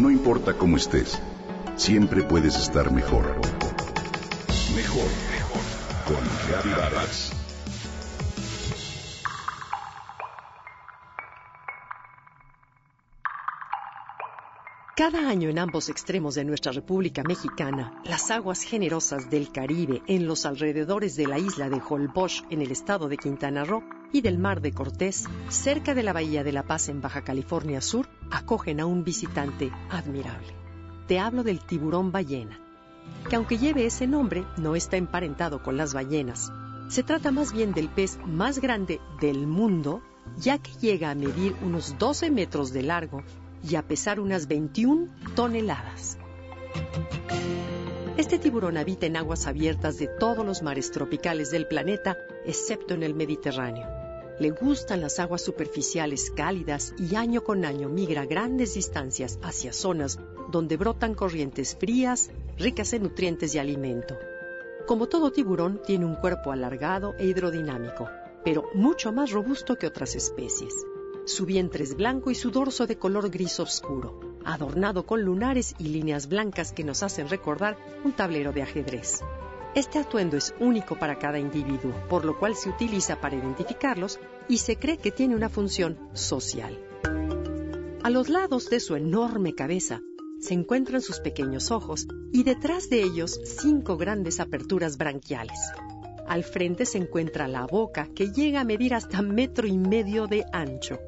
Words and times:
No 0.00 0.10
importa 0.10 0.54
cómo 0.54 0.78
estés, 0.78 1.20
siempre 1.76 2.22
puedes 2.22 2.56
estar 2.56 2.90
mejor. 2.90 3.36
Mejor, 4.74 5.10
mejor. 5.30 5.62
Con 6.06 6.16
Reavivadas. 6.48 7.32
Cada 14.96 15.28
año 15.28 15.50
en 15.50 15.58
ambos 15.58 15.90
extremos 15.90 16.34
de 16.34 16.46
nuestra 16.46 16.72
República 16.72 17.22
Mexicana, 17.22 18.00
las 18.04 18.30
aguas 18.30 18.62
generosas 18.62 19.28
del 19.28 19.52
Caribe 19.52 20.02
en 20.06 20.26
los 20.26 20.46
alrededores 20.46 21.14
de 21.16 21.26
la 21.26 21.38
isla 21.38 21.68
de 21.68 21.80
Holbox 21.86 22.44
en 22.48 22.62
el 22.62 22.70
estado 22.70 23.08
de 23.08 23.18
Quintana 23.18 23.64
Roo 23.64 23.82
y 24.14 24.22
del 24.22 24.38
Mar 24.38 24.62
de 24.62 24.72
Cortés, 24.72 25.26
cerca 25.50 25.94
de 25.94 26.02
la 26.02 26.14
Bahía 26.14 26.42
de 26.42 26.52
La 26.52 26.62
Paz 26.62 26.88
en 26.88 27.02
Baja 27.02 27.22
California 27.22 27.82
Sur, 27.82 28.08
acogen 28.30 28.80
a 28.80 28.86
un 28.86 29.04
visitante 29.04 29.72
admirable. 29.90 30.54
Te 31.06 31.18
hablo 31.18 31.42
del 31.42 31.60
tiburón 31.60 32.12
ballena, 32.12 32.58
que 33.28 33.36
aunque 33.36 33.58
lleve 33.58 33.86
ese 33.86 34.06
nombre, 34.06 34.44
no 34.56 34.76
está 34.76 34.96
emparentado 34.96 35.62
con 35.62 35.76
las 35.76 35.94
ballenas. 35.94 36.52
Se 36.88 37.02
trata 37.02 37.30
más 37.30 37.52
bien 37.52 37.72
del 37.72 37.88
pez 37.88 38.18
más 38.24 38.58
grande 38.58 39.00
del 39.20 39.46
mundo, 39.46 40.02
ya 40.38 40.58
que 40.58 40.72
llega 40.80 41.10
a 41.10 41.14
medir 41.14 41.54
unos 41.62 41.96
12 41.98 42.30
metros 42.30 42.72
de 42.72 42.82
largo 42.82 43.22
y 43.68 43.76
a 43.76 43.82
pesar 43.82 44.20
unas 44.20 44.46
21 44.46 45.08
toneladas. 45.34 46.18
Este 48.16 48.38
tiburón 48.38 48.76
habita 48.76 49.06
en 49.06 49.16
aguas 49.16 49.46
abiertas 49.46 49.98
de 49.98 50.06
todos 50.06 50.44
los 50.44 50.62
mares 50.62 50.90
tropicales 50.90 51.50
del 51.50 51.66
planeta, 51.66 52.16
excepto 52.44 52.94
en 52.94 53.02
el 53.02 53.14
Mediterráneo. 53.14 53.99
Le 54.40 54.52
gustan 54.52 55.02
las 55.02 55.18
aguas 55.18 55.42
superficiales 55.42 56.30
cálidas 56.30 56.94
y 56.98 57.14
año 57.14 57.44
con 57.44 57.66
año 57.66 57.90
migra 57.90 58.24
grandes 58.24 58.72
distancias 58.72 59.38
hacia 59.42 59.70
zonas 59.74 60.18
donde 60.50 60.78
brotan 60.78 61.12
corrientes 61.12 61.76
frías, 61.76 62.30
ricas 62.56 62.94
en 62.94 63.02
nutrientes 63.02 63.54
y 63.54 63.58
alimento. 63.58 64.16
Como 64.86 65.08
todo 65.08 65.30
tiburón, 65.30 65.82
tiene 65.86 66.06
un 66.06 66.14
cuerpo 66.14 66.52
alargado 66.52 67.14
e 67.18 67.26
hidrodinámico, 67.26 68.08
pero 68.42 68.64
mucho 68.72 69.12
más 69.12 69.30
robusto 69.30 69.76
que 69.76 69.86
otras 69.86 70.14
especies. 70.14 70.74
Su 71.26 71.44
vientre 71.44 71.84
es 71.84 71.94
blanco 71.94 72.30
y 72.30 72.34
su 72.34 72.50
dorso 72.50 72.86
de 72.86 72.96
color 72.96 73.28
gris 73.28 73.60
oscuro, 73.60 74.18
adornado 74.46 75.04
con 75.04 75.20
lunares 75.20 75.74
y 75.78 75.88
líneas 75.88 76.30
blancas 76.30 76.72
que 76.72 76.82
nos 76.82 77.02
hacen 77.02 77.28
recordar 77.28 77.76
un 78.04 78.12
tablero 78.12 78.52
de 78.52 78.62
ajedrez. 78.62 79.20
Este 79.72 80.00
atuendo 80.00 80.36
es 80.36 80.52
único 80.58 80.98
para 80.98 81.20
cada 81.20 81.38
individuo, 81.38 81.94
por 82.08 82.24
lo 82.24 82.36
cual 82.36 82.56
se 82.56 82.70
utiliza 82.70 83.20
para 83.20 83.36
identificarlos 83.36 84.18
y 84.48 84.58
se 84.58 84.76
cree 84.76 84.98
que 84.98 85.12
tiene 85.12 85.36
una 85.36 85.48
función 85.48 85.96
social. 86.12 86.76
A 88.02 88.10
los 88.10 88.28
lados 88.28 88.68
de 88.68 88.80
su 88.80 88.96
enorme 88.96 89.54
cabeza 89.54 90.00
se 90.40 90.54
encuentran 90.54 91.00
sus 91.00 91.20
pequeños 91.20 91.70
ojos 91.70 92.08
y 92.32 92.42
detrás 92.42 92.90
de 92.90 93.02
ellos 93.02 93.40
cinco 93.44 93.96
grandes 93.96 94.40
aperturas 94.40 94.96
branquiales. 94.96 95.58
Al 96.26 96.42
frente 96.42 96.84
se 96.84 96.98
encuentra 96.98 97.46
la 97.46 97.66
boca 97.66 98.08
que 98.12 98.32
llega 98.32 98.62
a 98.62 98.64
medir 98.64 98.94
hasta 98.94 99.22
metro 99.22 99.68
y 99.68 99.78
medio 99.78 100.26
de 100.26 100.44
ancho. 100.52 100.98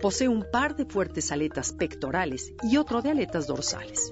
Posee 0.00 0.28
un 0.28 0.46
par 0.50 0.76
de 0.76 0.86
fuertes 0.86 1.30
aletas 1.30 1.74
pectorales 1.74 2.54
y 2.62 2.78
otro 2.78 3.02
de 3.02 3.10
aletas 3.10 3.46
dorsales. 3.46 4.10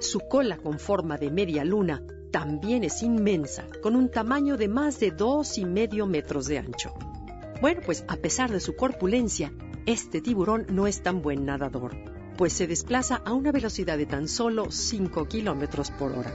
Su 0.00 0.20
cola 0.20 0.58
con 0.58 0.78
forma 0.78 1.16
de 1.16 1.30
media 1.30 1.64
luna 1.64 2.02
también 2.30 2.84
es 2.84 3.02
inmensa, 3.02 3.64
con 3.82 3.96
un 3.96 4.10
tamaño 4.10 4.56
de 4.56 4.68
más 4.68 5.00
de 5.00 5.10
dos 5.10 5.58
y 5.58 5.64
medio 5.64 6.06
metros 6.06 6.46
de 6.46 6.58
ancho. 6.58 6.94
Bueno, 7.60 7.80
pues 7.84 8.04
a 8.08 8.16
pesar 8.16 8.50
de 8.50 8.60
su 8.60 8.76
corpulencia, 8.76 9.52
este 9.86 10.20
tiburón 10.20 10.66
no 10.70 10.86
es 10.86 11.02
tan 11.02 11.22
buen 11.22 11.44
nadador, 11.44 11.96
pues 12.36 12.52
se 12.52 12.66
desplaza 12.66 13.22
a 13.24 13.32
una 13.32 13.52
velocidad 13.52 13.98
de 13.98 14.06
tan 14.06 14.28
solo 14.28 14.70
5 14.70 15.26
kilómetros 15.26 15.90
por 15.90 16.12
hora. 16.12 16.32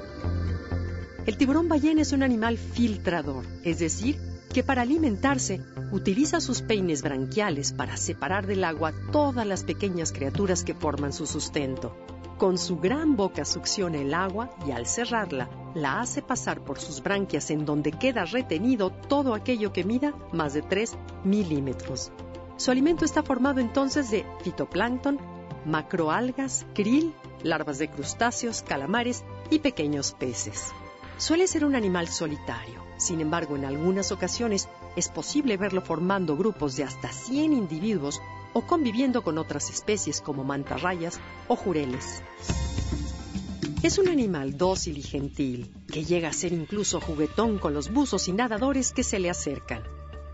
El 1.25 1.37
tiburón 1.37 1.69
ballena 1.69 2.01
es 2.01 2.11
un 2.11 2.23
animal 2.23 2.57
filtrador, 2.57 3.45
es 3.63 3.79
decir, 3.79 4.17
que 4.53 4.63
para 4.63 4.81
alimentarse 4.81 5.61
utiliza 5.91 6.41
sus 6.41 6.61
peines 6.61 7.01
branquiales 7.01 7.71
para 7.71 7.95
separar 7.95 8.45
del 8.45 8.63
agua 8.65 8.93
todas 9.11 9.47
las 9.47 9.63
pequeñas 9.63 10.11
criaturas 10.11 10.63
que 10.63 10.73
forman 10.73 11.13
su 11.13 11.25
sustento. 11.25 11.95
Con 12.37 12.57
su 12.57 12.79
gran 12.79 13.15
boca 13.15 13.45
succiona 13.45 13.99
el 13.99 14.13
agua 14.13 14.53
y 14.67 14.71
al 14.71 14.85
cerrarla 14.85 15.49
la 15.73 16.01
hace 16.01 16.21
pasar 16.21 16.61
por 16.61 16.79
sus 16.79 17.01
branquias 17.01 17.49
en 17.51 17.65
donde 17.65 17.91
queda 17.91 18.25
retenido 18.25 18.91
todo 18.91 19.33
aquello 19.33 19.73
que 19.73 19.83
mida 19.83 20.13
más 20.31 20.53
de 20.53 20.61
3 20.61 20.95
milímetros. 21.23 22.11
Su 22.57 22.71
alimento 22.71 23.05
está 23.05 23.23
formado 23.23 23.59
entonces 23.59 24.11
de 24.11 24.25
fitoplancton, 24.43 25.19
macroalgas, 25.65 26.65
krill, 26.73 27.13
larvas 27.41 27.79
de 27.79 27.89
crustáceos, 27.89 28.61
calamares 28.61 29.23
y 29.49 29.59
pequeños 29.59 30.13
peces. 30.13 30.71
Suele 31.17 31.47
ser 31.47 31.65
un 31.65 31.75
animal 31.75 32.07
solitario 32.07 32.83
sin 33.03 33.19
embargo, 33.19 33.57
en 33.57 33.65
algunas 33.65 34.13
ocasiones 34.13 34.69
es 34.95 35.09
posible 35.09 35.57
verlo 35.57 35.81
formando 35.81 36.37
grupos 36.37 36.77
de 36.77 36.85
hasta 36.85 37.09
100 37.09 37.51
individuos 37.51 38.21
o 38.53 38.61
conviviendo 38.61 39.23
con 39.23 39.37
otras 39.37 39.69
especies 39.69 40.21
como 40.21 40.45
mantarrayas 40.45 41.19
o 41.49 41.57
jureles. 41.57 42.21
Es 43.83 43.97
un 43.97 44.07
animal 44.07 44.57
dócil 44.57 44.97
y 44.97 45.01
gentil, 45.01 45.69
que 45.91 46.05
llega 46.05 46.29
a 46.29 46.33
ser 46.33 46.53
incluso 46.53 47.01
juguetón 47.01 47.59
con 47.59 47.73
los 47.73 47.91
buzos 47.91 48.29
y 48.29 48.31
nadadores 48.31 48.93
que 48.93 49.03
se 49.03 49.19
le 49.19 49.29
acercan. 49.29 49.83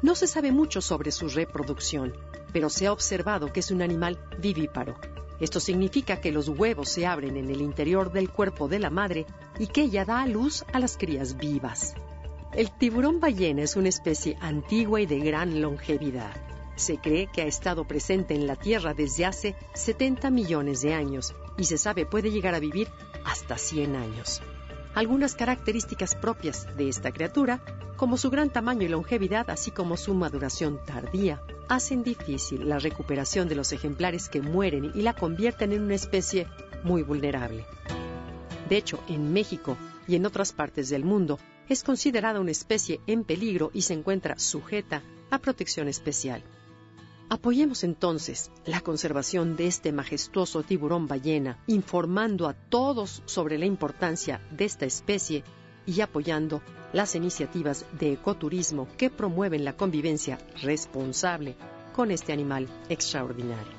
No 0.04 0.14
se 0.14 0.28
sabe 0.28 0.52
mucho 0.52 0.82
sobre 0.82 1.12
su 1.12 1.30
reproducción, 1.30 2.14
pero 2.54 2.70
se 2.70 2.86
ha 2.86 2.94
observado 2.94 3.52
que 3.52 3.62
es 3.62 3.72
un 3.72 3.82
animal 3.82 4.20
vivíparo. 4.40 5.00
Esto 5.40 5.60
significa 5.60 6.22
que 6.22 6.32
los 6.32 6.48
huevos 6.48 6.90
se 6.90 7.08
abren 7.08 7.38
en 7.38 7.50
el 7.50 7.62
interior 7.62 8.12
del 8.12 8.30
cuerpo 8.30 8.68
de 8.68 8.78
la 8.78 8.92
madre 8.92 9.26
y 9.58 9.66
que 9.66 9.82
ella 9.82 10.06
da 10.06 10.22
a 10.22 10.28
luz 10.28 10.64
a 10.72 10.78
las 10.78 10.96
crías 10.96 11.36
vivas. 11.36 11.96
El 12.54 12.70
tiburón 12.70 13.20
ballena 13.20 13.64
es 13.64 13.76
una 13.76 13.90
especie 13.90 14.38
antigua 14.42 15.02
y 15.02 15.08
de 15.08 15.22
gran 15.22 15.60
longevidad. 15.60 16.36
Se 16.76 16.98
cree 16.98 17.28
que 17.28 17.42
ha 17.42 17.46
estado 17.46 17.86
presente 17.86 18.36
en 18.36 18.46
la 18.46 18.56
Tierra 18.56 18.94
desde 18.94 19.26
hace 19.26 19.56
70 19.74 20.30
millones 20.30 20.82
de 20.82 20.94
años 20.94 21.34
y 21.58 21.66
se 21.66 21.78
sabe 21.78 22.06
puede 22.06 22.32
llegar 22.32 22.56
a 22.56 22.60
vivir 22.60 22.88
hasta 23.30 23.58
100 23.58 23.96
años. 23.96 24.42
Algunas 24.96 25.36
características 25.36 26.16
propias 26.16 26.68
de 26.76 26.90
esta 26.90 27.12
criatura, 27.12 27.62
como 27.96 28.18
su 28.18 28.30
gran 28.30 28.50
tamaño 28.50 28.84
y 28.84 28.88
longevidad, 28.88 29.50
así 29.50 29.70
como 29.72 29.98
su 29.98 30.16
maduración 30.16 30.80
tardía, 30.84 31.42
hacen 31.68 32.04
difícil 32.04 32.68
la 32.68 32.80
recuperación 32.80 33.48
de 33.48 33.56
los 33.56 33.72
ejemplares 33.72 34.30
que 34.30 34.42
mueren 34.42 34.92
y 34.96 35.04
la 35.04 35.14
convierten 35.14 35.74
en 35.74 35.84
una 35.84 35.96
especie 35.96 36.48
muy 36.84 37.04
vulnerable. 37.04 37.66
De 38.68 38.78
hecho, 38.78 39.00
en 39.08 39.32
México 39.32 39.78
y 40.08 40.16
en 40.16 40.26
otras 40.26 40.52
partes 40.52 40.90
del 40.90 41.04
mundo, 41.06 41.40
es 41.68 41.84
considerada 41.84 42.40
una 42.40 42.52
especie 42.52 43.00
en 43.06 43.24
peligro 43.24 43.70
y 43.74 43.84
se 43.84 43.94
encuentra 43.94 44.40
sujeta 44.40 45.04
a 45.30 45.38
protección 45.38 45.88
especial. 45.88 46.44
Apoyemos 47.32 47.84
entonces 47.84 48.50
la 48.66 48.82
conservación 48.82 49.56
de 49.56 49.68
este 49.68 49.92
majestuoso 49.92 50.64
tiburón 50.64 51.08
ballena, 51.08 51.60
informando 51.68 52.48
a 52.48 52.54
todos 52.54 53.22
sobre 53.26 53.60
la 53.60 53.68
importancia 53.68 54.42
de 54.50 54.66
esta 54.66 54.88
especie 54.88 55.44
y 55.86 56.02
apoyando 56.02 56.64
las 56.92 57.14
iniciativas 57.14 57.86
de 58.00 58.14
ecoturismo 58.14 58.88
que 58.98 59.12
promueven 59.12 59.64
la 59.64 59.78
convivencia 59.78 60.40
responsable 60.64 61.56
con 61.94 62.10
este 62.10 62.34
animal 62.34 62.68
extraordinario. 62.90 63.79